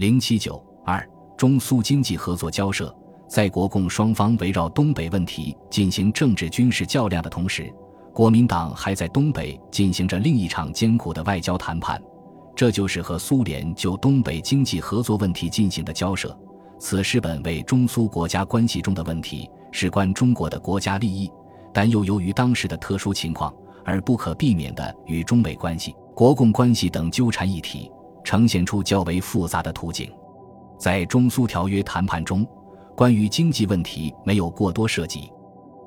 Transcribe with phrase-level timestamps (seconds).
[0.00, 1.06] 零七九二
[1.36, 2.90] 中苏经济合作交涉，
[3.28, 7.70] 在国共双方围绕东北问题进行政治军事较量的同时，
[8.14, 12.02] 国民党还在东北进行着另一场艰苦的外交谈判，
[12.56, 16.34] 这就是和苏联就东北经济合作问题进行的交涉。
[16.78, 21.30] 此事本为中苏国家关系中的问题，事关中国的国家利益，
[21.74, 23.54] 但又由于当时的特殊情况
[23.84, 27.92] 而不可避免的与中美关系、国共关系等纠缠一体。
[28.22, 30.10] 呈现出较为复杂的图景，
[30.78, 32.46] 在中苏条约谈判中，
[32.96, 35.30] 关于经济问题没有过多涉及。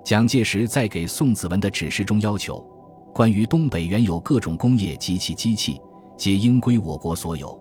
[0.04, 2.60] 蒋介石在给宋子文的指示中要求，
[3.14, 5.80] 关于东北原有各种工业及其机器，
[6.18, 7.58] 皆应归我国所有，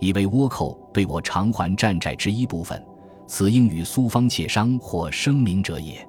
[0.00, 2.84] 以为倭寇对我偿还战债之一部分，
[3.26, 6.06] 此应与苏方协商或声明者也。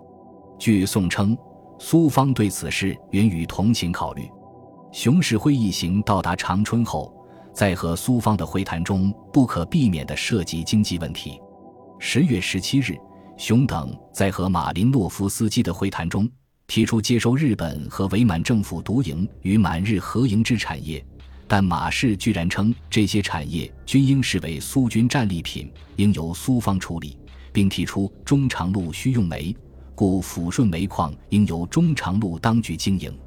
[0.58, 1.38] 据宋称，
[1.78, 4.28] 苏方对此事允予同情考虑。
[4.92, 7.15] 熊式辉一行到达长春后。
[7.56, 11.40] 在和苏方的会谈中，不可避免地涉及经济问题。
[12.00, 12.98] 十月十七日，
[13.38, 16.30] 熊等在和马林诺夫斯基的会谈中，
[16.68, 21.04] 提出接收日本和伪满政府独营与满日合营之产业，
[21.48, 27.18] 但马氏居然称这些产业均应视为苏军战利品，应由苏方处理，
[27.54, 29.56] 并提出中长路需用煤，
[29.96, 33.18] 故抚顺煤矿应由中长路当局经营。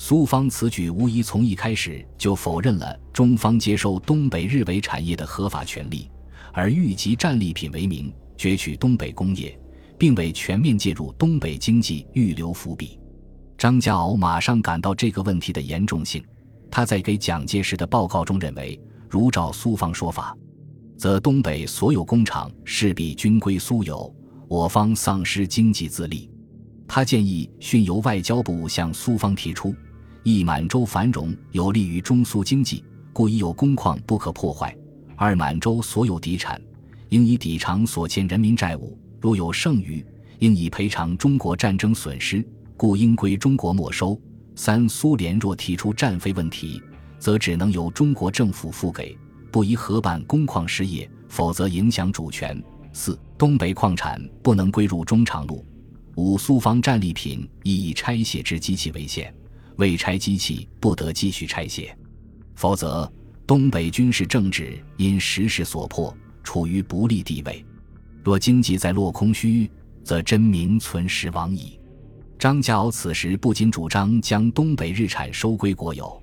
[0.00, 6.08] 苏方此举无疑从一开始就否认了中方接收东北日伪产业的合法权利，
[6.52, 9.58] 而欲集战利品为名攫取东北工业，
[9.98, 12.96] 并为全面介入东北经济预留伏笔。
[13.58, 16.24] 张家敖马上感到这个问题的严重性，
[16.70, 20.32] 他在给蒋介石的报告中认为，如照苏方说法，
[20.96, 24.14] 则东北所有工厂势必均归苏有，
[24.46, 26.30] 我方丧失经济自立。
[26.86, 29.74] 他建议迅由外交部向苏方提出。
[30.24, 34.76] 一满洲繁荣有利于中苏经济，故一有工矿不可破坏。
[35.16, 36.60] 二满洲所有敌产，
[37.08, 40.04] 应以抵偿所欠人民债务，如有剩余，
[40.40, 42.46] 应以赔偿中国战争损失，
[42.76, 44.20] 故应归中国没收。
[44.54, 46.82] 三苏联若提出战费问题，
[47.18, 49.16] 则只能由中国政府付给，
[49.50, 52.60] 不宜合办工矿事业，否则影响主权。
[52.92, 55.64] 四东北矿产不能归入中长路。
[56.16, 59.32] 五苏方战利品亦以拆卸之机器为限。
[59.78, 61.96] 未拆机器不得继续拆卸，
[62.56, 63.10] 否则
[63.46, 67.64] 东北军事政治因时势所迫处于不利地位。
[68.24, 69.70] 若经济再落空虚，
[70.02, 71.78] 则真名存实亡矣。
[72.38, 76.20] 张家敖此时不仅主张将东北日产收归国有，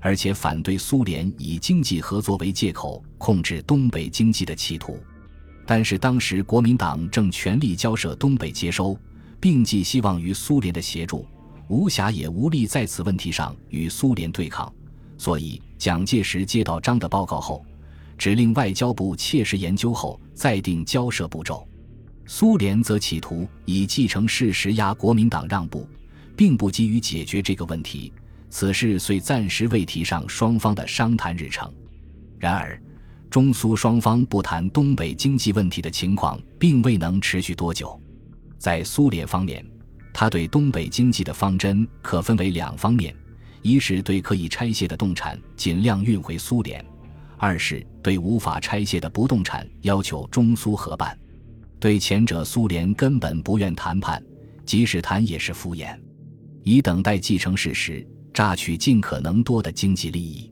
[0.00, 4.98] 而且反对苏联以经济合作为借口控制东北经济的企图。
[5.66, 8.98] 但是当时国民党正全力交涉东北接收，
[9.38, 11.26] 并寄希望于苏联的协助。
[11.68, 14.72] 无暇也无力在此问题上与苏联对抗，
[15.16, 17.64] 所以蒋介石接到张的报告后，
[18.18, 21.66] 指令外交部切实研究后再定交涉步骤。
[22.26, 25.88] 苏联则企图以继承事实压国民党让步，
[26.36, 28.12] 并不急于解决这个问题。
[28.50, 31.72] 此事虽暂时未提上双方的商谈日程，
[32.38, 32.80] 然而
[33.28, 38.00] 中苏双方不谈东北经济问题的情况并未能持续多久。
[38.58, 39.73] 在苏联方面。
[40.14, 43.12] 他对东北经济的方针可分为两方面：
[43.62, 46.80] 一是对可以拆卸的动产尽量运回苏联；
[47.36, 51.18] 二是对无法拆卸的不动产要求中苏合办。
[51.80, 54.22] 对前者，苏联根本不愿谈判，
[54.64, 55.98] 即使谈也是敷衍，
[56.62, 60.48] 以等待继承事实，榨取尽可能多的经济利益；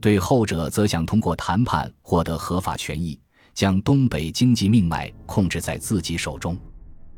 [0.00, 3.20] 对后者，则想通过谈判获得合法权益，
[3.52, 6.58] 将东北经济命脉控制在自己手中。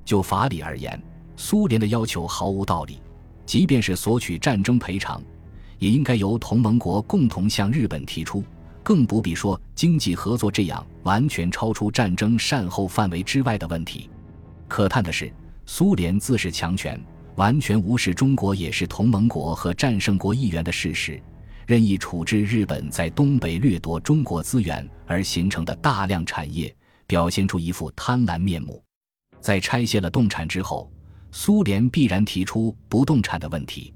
[0.04, 1.00] 就法理而言，
[1.36, 2.98] 苏联的要求毫无道理，
[3.44, 5.22] 即便是索取战争赔偿，
[5.78, 8.42] 也应该由同盟国共同向日本提出，
[8.82, 14.08] 更不必说经济合作这样完全超出战争善后范围之外的问题。
[14.66, 15.30] 可叹的是，
[15.66, 17.00] 苏联自恃强权，
[17.36, 21.22] 完全无视中国也是同盟国和战胜国一员的事实，
[21.66, 26.74] 任意处置日本在东北掠夺中国资源而形成的大量产业，
[27.06, 28.82] 表现出一副贪婪面目。
[29.38, 30.90] 在拆卸了动产之后。
[31.38, 33.92] 苏联必然提出不动产的问题，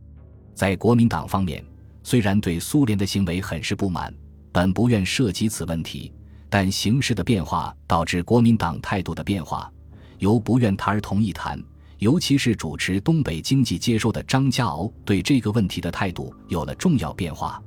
[0.55, 1.65] 在国民党方面，
[2.03, 4.15] 虽然对苏联的行为很是不满，
[4.53, 6.13] 本不愿涉及此问题，
[6.51, 9.73] 但形势的变化导致国民党态度的变化，
[10.19, 11.59] 由不愿谈而同意谈。
[11.97, 17.61] 尤其是主持东北经济接收的张家敖对这个问题的态度有了重要变化。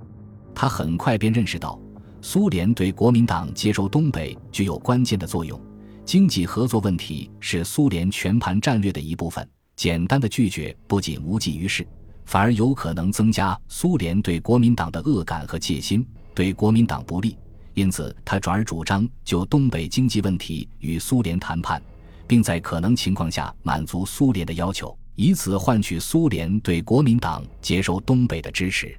[0.54, 1.81] 他很快便认识到，
[2.22, 5.60] 苏联对国民党接收东北具有关键的作用，
[6.06, 9.46] 经济合作问题是苏联全盘战略的一部分。
[9.75, 11.86] 简单的拒绝不仅无济于事，
[12.25, 17.38] 反而有可能增加苏联对国民党的恶感和戒心，对国民党不利。
[17.74, 21.81] 因此他转而主张就东北经济问题与苏联谈判，
[22.28, 28.96] 并在可能情况下满足苏联的要求，以此换取苏联对国民党接收东北的支持。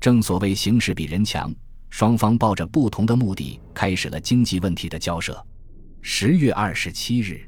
[0.00, 1.52] 正所谓形势比人强，
[1.90, 5.44] 双方抱着不同的目的开始了经济问题的交涉。
[6.00, 7.40] 十月二十七日，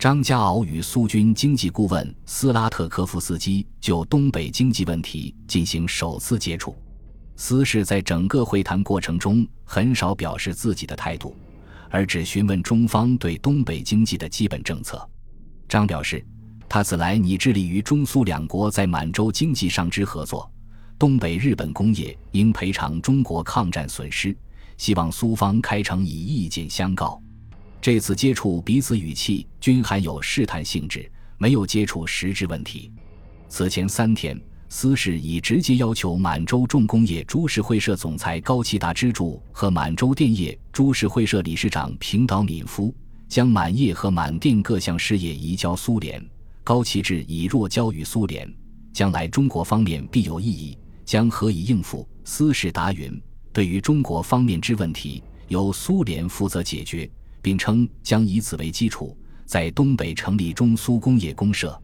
[0.00, 6.74] 张家敖与苏军经济顾问斯拉特科夫斯基就东北经济问题进行首次接触。
[7.36, 11.36] 斯氏在整个会谈过程中很少表示自己的态度，
[11.90, 15.06] 而只询问中方对东北经济的基本政策。
[15.68, 16.24] 张表示，
[16.66, 20.50] 他此来拟致力于中苏两国在满洲经济上之合作，
[20.98, 24.34] 东北日本工业应赔偿中国抗战损失，
[24.78, 27.22] 希望苏方开诚以意见相告。
[27.80, 32.92] 这次接触彼此语气均含有试探性质，没有接触实质问题。
[33.48, 34.40] 此前三天。
[34.72, 42.94] 司氏已直接要求满洲重工业株式会社总裁高启达之助和满洲电业株式会社理事长平岛敏夫
[43.28, 46.24] 将满业和满电各项事业移交苏联。
[46.62, 48.48] 高启志已若交于苏联，
[48.92, 52.08] 将来中国方面必有异议，将何以应付？
[52.22, 53.20] 司氏答允：
[53.52, 57.10] 对于中国方面之问题，由苏联负责解决，
[57.42, 61.80] 并称将以此为基础，在东北成立中苏工业公社。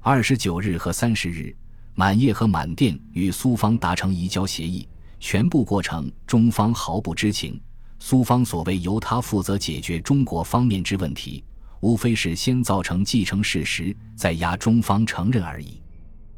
[0.00, 1.54] 二十九日和三十日。
[1.96, 4.88] 满业和满电与苏方达成移交协议，
[5.18, 7.60] 全部过程中方毫不知情。
[7.98, 11.44] 苏方所谓由他负责解决中国方面之问题，
[11.80, 15.82] 无非是先造成既成事实，再压中方承认而已。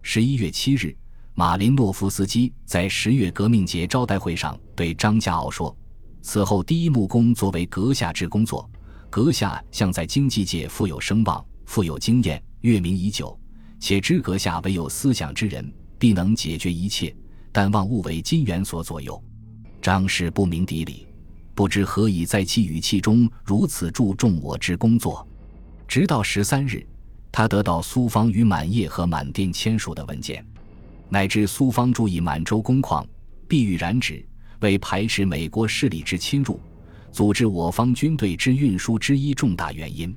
[0.01, 0.97] 十一月七日，
[1.35, 5.77] 马林诺夫斯基在十月革命节招待会上对张家敖说
[6.23, 8.71] ：“此后第一木工作为阁下之工作，
[9.11, 13.39] 阁下向在经济界富有声望、富有经验，阅名已久。”
[13.81, 17.13] 且知阁下唯有思想之人，必能解决一切。
[17.51, 19.23] 但望勿为金元所左右。
[19.83, 21.07] 张氏不明底里，
[21.55, 25.27] 不知何以在其语气中如此注重我之工作。
[25.89, 26.87] 直到十三日，
[27.33, 30.47] 他得到苏方与满业和满电签署的文件，
[31.09, 33.05] 乃至苏方注意满洲工矿
[33.47, 34.25] 必欲染指，
[34.63, 36.59] 为排斥美国势力之侵入，
[37.13, 40.17] 组织我方军队之运输之一重大原因。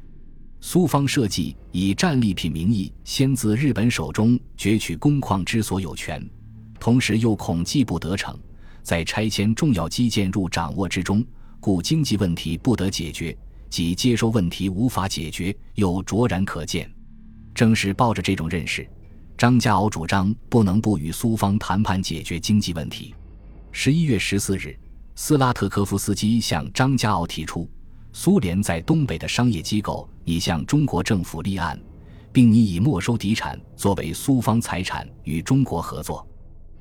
[0.62, 6.28] 苏方设计以战利品名义先自日本手中攫取工矿之所有权，
[6.80, 8.36] 同时又恐计不得逞，
[8.82, 11.24] 在拆迁重要基建入掌握之中，
[11.60, 13.38] 故经济问题不得解决，
[13.70, 16.90] 即接收问题无法解决，又卓然可见。
[17.54, 18.88] 正是抱着这种认识，
[19.38, 23.14] 张家敖主张不能不与苏方谈判解决经济问题。
[23.78, 24.74] 十一月十四日，
[25.16, 27.70] 斯拉特科夫斯基向张家敖提出。
[28.14, 31.78] 苏联在东北的商业机构已向中国政府立案，
[32.32, 36.26] 并拟以没收敌产作为苏方财产与中国合作。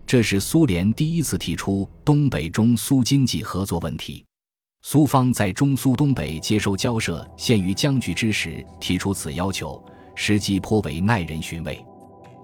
[0.07, 4.25] 这是苏联第一次提出东北中苏经济合作问题。
[4.83, 11.85] 苏方在中苏东北接收交涉陷于僵局之时提出此要求，时机颇为耐人寻味。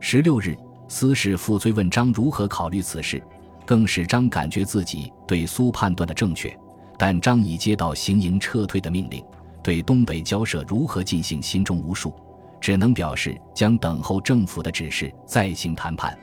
[0.01, 0.57] 十六日，
[0.89, 3.23] 斯氏复追问张如何考虑此事，
[3.67, 6.57] 更使张感觉自己对苏判断的正确。
[6.99, 9.25] 但张已接到行营撤退的命令，
[9.63, 12.15] 对东北交涉如何进行心中无数，
[12.61, 16.19] 只能表示将等候政府的指示再行谈判。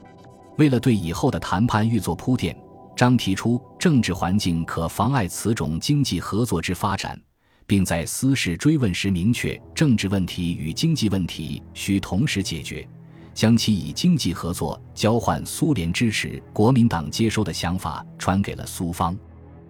[0.58, 2.56] 为了对以后的谈判预做铺垫，
[2.96, 7.20] 张提出政治环境可妨碍此种经济合作之发展，
[7.66, 12.88] 并在私事追问时明确政治问题与经济问题需同时解决，
[13.38, 19.16] 将其以经济合作交换苏联支持国民党接收的想法传给了苏方。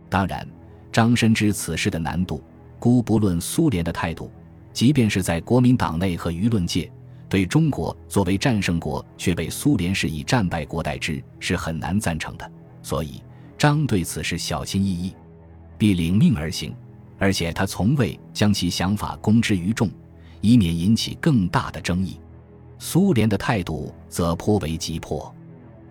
[0.09, 0.47] 当然。
[0.89, 2.41] 张深知此事的难度，
[2.79, 4.31] 姑不论苏联的态度，
[4.73, 6.91] 即便是在国民党内和舆论界，
[7.29, 12.51] 对中国作为战胜国却被苏联是以战败国待之，是很难赞成的。
[12.81, 13.21] 所以，
[13.59, 15.13] 张对此事小心翼翼，
[15.77, 16.73] 必领命而行，
[17.19, 19.91] 而且他从未将其想法公之于众，
[20.41, 22.17] 以免引起更大的争议。
[22.79, 25.33] 苏联的态度则颇为急迫。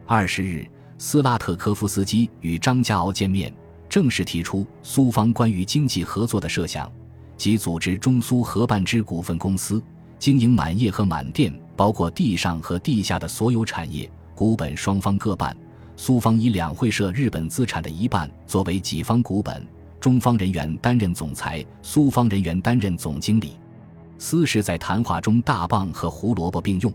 [0.07, 0.67] 二十日，
[0.99, 3.53] 斯拉特科夫斯基与张家敖见面。
[3.89, 6.91] 正式提出苏方关于经济合作的设想，
[7.37, 9.81] 即组织中苏合办之股份公司，
[10.19, 15.57] 经营满业和满电，包括地上和地下的所有产业，股本双方各半。
[15.97, 19.67] 苏方以两会社日本资产的一半作为己方股本，
[20.01, 23.53] 中方人员担任总裁，苏方人员担任总经理。
[24.19, 26.93] 斯是在谈话中大棒和胡萝卜并用，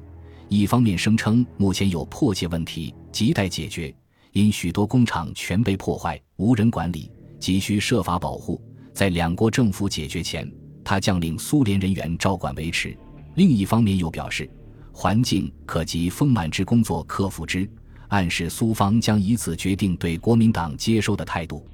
[0.49, 3.93] 一方面声称目前有迫切问题亟待解决。
[4.31, 8.61] 因许多工厂全被破坏，无人管理，急需设法保护。
[8.93, 10.49] 在两国政府解决前，
[10.83, 12.97] 他将令苏联人员照管维持。
[13.35, 14.49] 另一方面又表示，
[14.93, 17.69] 环境可及丰满之工作克服之，
[18.07, 21.65] 暗示苏方将以此决定对国民党接收的态度。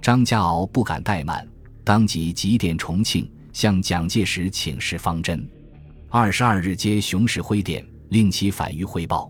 [0.00, 1.46] 张家敖不敢怠慢，
[1.84, 5.44] 当即急电重庆，向蒋介石请示方针。
[6.08, 9.28] 二十二日接熊式辉电，令其返渝汇报。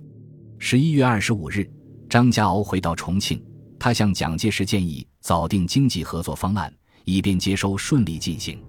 [0.59, 1.67] 十一月二十五日，
[2.11, 3.43] 张家敖回到重庆，
[3.79, 6.71] 他向蒋介石建议早定经济合作方案，
[7.07, 8.63] 以便接收顺利进行。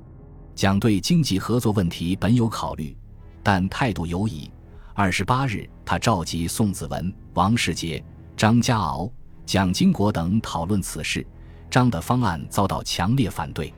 [0.56, 2.96] 蒋对经济合作问题本有考虑，
[3.44, 4.50] 但态度犹疑。
[4.94, 8.01] 二十八日，他召集宋子文、王世杰、
[8.38, 9.12] 张家敖、
[9.46, 11.28] 蒋经国等讨论此事。
[11.70, 13.74] 张的方案遭到强烈反对。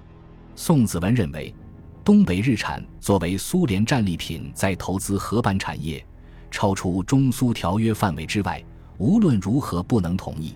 [0.56, 1.52] 宋子文认为。
[2.03, 6.03] 东北日产作为苏联战利品，在投资合板产业，
[6.50, 8.63] 超出中苏条约范围之外，
[8.98, 10.55] 无论如何不能同意。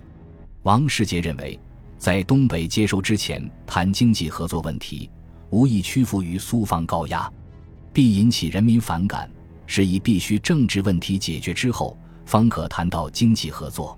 [0.64, 1.58] 王世杰认为，
[1.98, 5.08] 在东北接收之前谈经济合作问题，
[5.50, 7.30] 无意屈服于苏方高压，
[7.92, 9.30] 必引起人民反感，
[9.66, 13.96] 是以必须政治问题解决之后，方可谈到经济合作。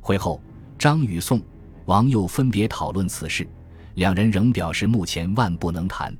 [0.00, 0.42] 会后，
[0.76, 1.40] 张与宋、
[1.84, 3.48] 王又分别讨论此事，
[3.94, 6.12] 两人仍表示目前万不能谈。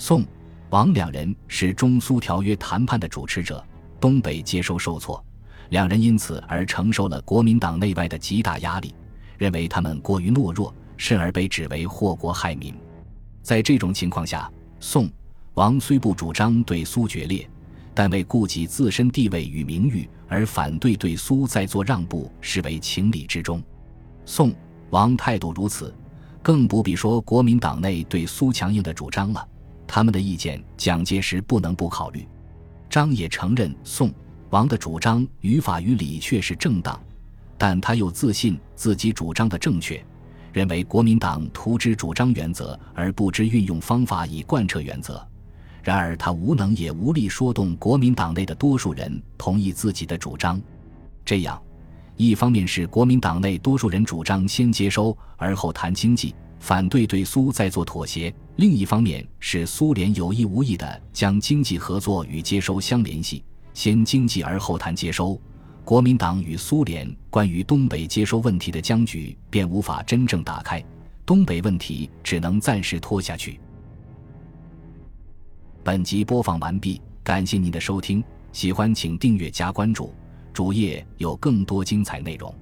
[0.00, 0.24] 宋、
[0.70, 3.62] 王两人是中苏条约谈判的主持者，
[4.00, 5.22] 东北接收受挫，
[5.70, 8.94] 两人因此而承受了国民党内外的极大压力，
[9.36, 12.72] 认为他们过于懦弱，甚而被指为祸国害民。
[13.42, 15.10] 在这种情况下，宋、
[15.54, 17.50] 王虽不主张对苏决裂，
[17.92, 23.60] 但为顾及自身地位与名誉而反对对苏再做让步，视为情理之中。
[24.24, 24.54] 宋、
[24.90, 25.92] 王态度如此，
[26.40, 29.44] 更不必说国民党内对苏强硬的主张了。
[29.88, 32.28] 他们的意见，蒋介石不能不考虑。
[32.90, 34.12] 张也承认宋、
[34.50, 37.00] 王的主张于法于理确是正当，
[37.56, 40.04] 但他又自信自己主张的正确，
[40.52, 45.26] 认为国民党图之主张原则而不知运用方法以贯彻原则。
[45.82, 50.60] 然而他无能也无力说动国民党内的多数人同意自己的主张。
[51.24, 51.60] 这样，
[52.16, 56.34] 一方面是国民党内多数人主张先接收而后谈经济。
[56.60, 63.42] 反对对苏再做妥协，另一方面是苏联有意无意地将经济合作与接收相联系，
[63.74, 65.40] 先经济而后谈接收，
[65.84, 70.84] 国民党与苏联关于东北接收问题的僵局便无法真正打开，
[71.24, 73.58] 东北问题只能暂时拖下去。
[75.84, 78.22] 本集播放完毕，感谢您的收听，
[78.52, 80.12] 喜欢请订阅加关注，
[80.52, 82.54] 主页有更多精彩内容。